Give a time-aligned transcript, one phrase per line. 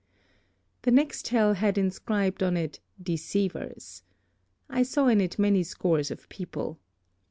[0.81, 4.01] "The next hell had inscribed on it, 'Deceivers.'
[4.67, 6.79] I saw in it many scores of people.